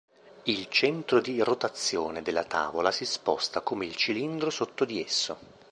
Il 0.45 0.67
centro 0.69 1.19
di 1.21 1.43
rotazione 1.43 2.23
della 2.23 2.43
tavola 2.43 2.89
si 2.89 3.05
sposta 3.05 3.61
come 3.61 3.85
il 3.85 3.93
cilindro 3.95 4.49
sotto 4.49 4.83
di 4.83 4.99
esso. 4.99 5.37